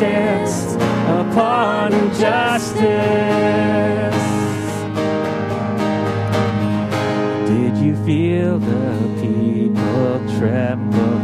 [0.00, 0.76] danced
[1.20, 2.82] upon justice.
[7.48, 11.22] Did you feel the people tremble?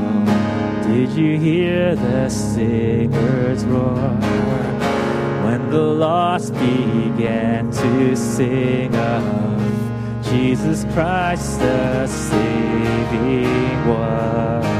[0.88, 4.10] Did you hear the singers roar?
[5.44, 9.48] When the lost began to sing of
[10.24, 14.77] Jesus Christ the saving one.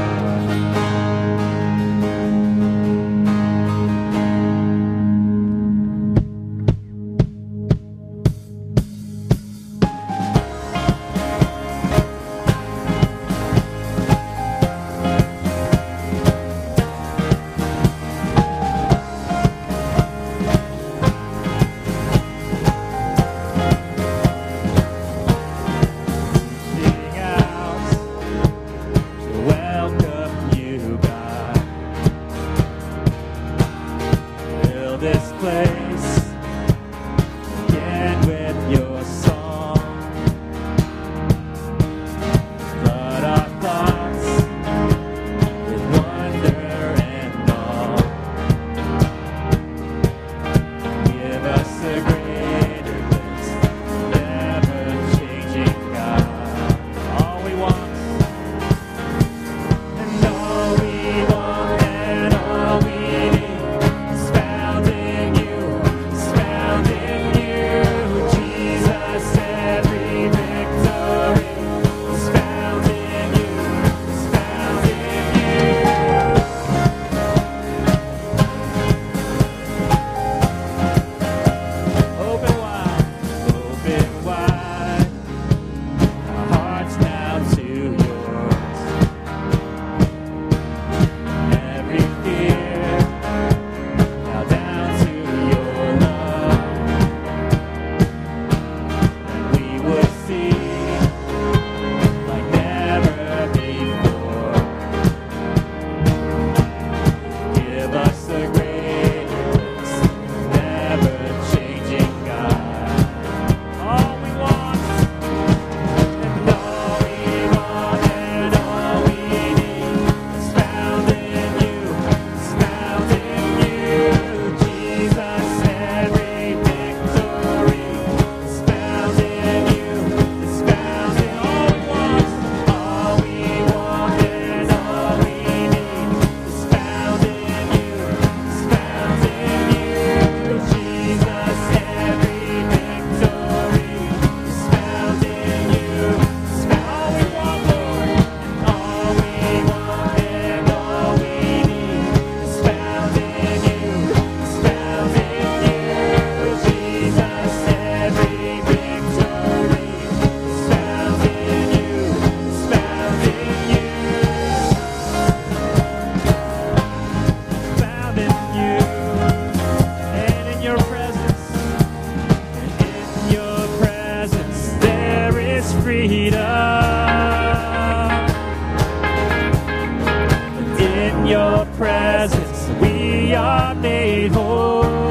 [181.09, 185.08] in your presence we are made whole.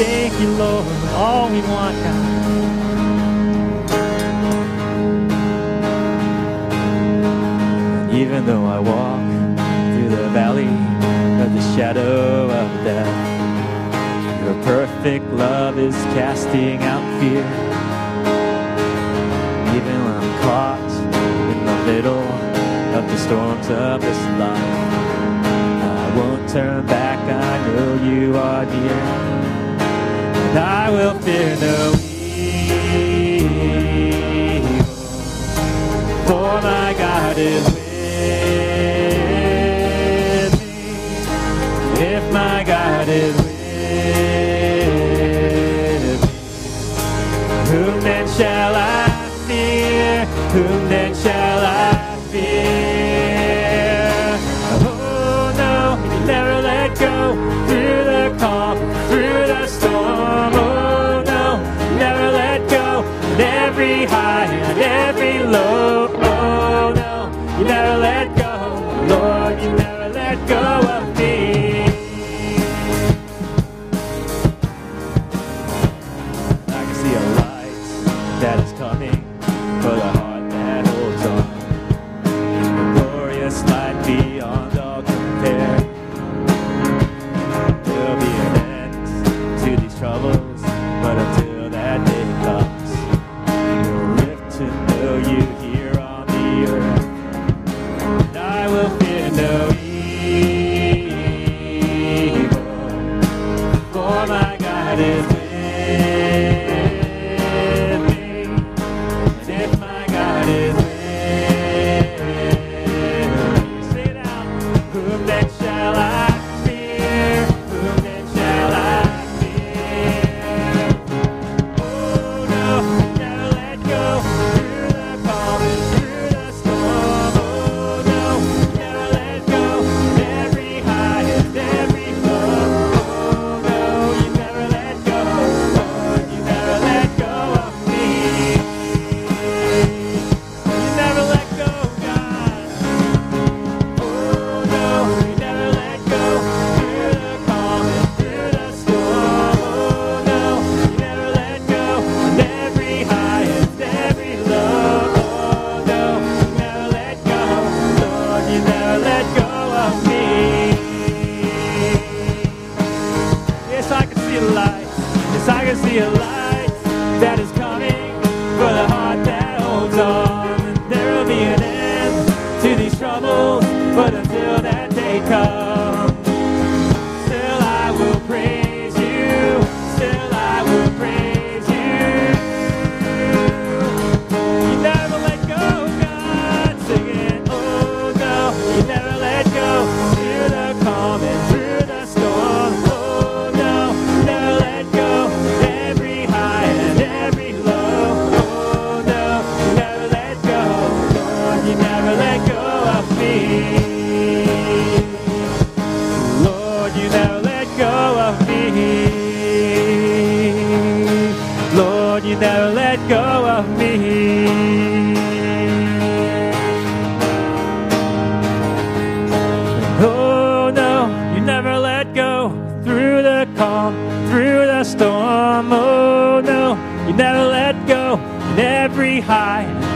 [0.00, 2.40] Thank you, Lord, for all we want, God.
[8.14, 9.20] Even though I walk
[9.92, 10.72] through the valley
[11.44, 17.44] of the shadow of death, your perfect love is casting out fear.
[19.76, 20.92] Even when I'm caught
[21.52, 22.28] in the middle
[22.96, 24.94] of the storms of this life,
[25.84, 29.59] I won't turn back, I know you are near.
[30.56, 31.94] I will fear no
[32.36, 33.50] evil,
[36.26, 37.80] for my God is with
[40.60, 42.04] me.
[42.04, 43.50] If my God is with
[46.22, 46.28] me,
[47.70, 49.08] whom then shall I
[49.46, 50.26] fear?
[50.52, 51.09] Whom then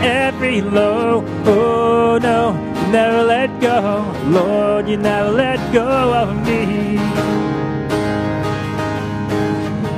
[0.04, 1.24] every low.
[1.46, 4.04] Oh no, you never let go.
[4.26, 5.88] Lord, you never let go
[6.22, 6.98] of me.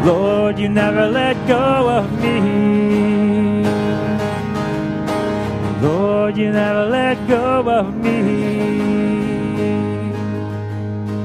[0.06, 3.64] Lord, you never let go of me.
[5.82, 7.95] Lord, you never let go of me.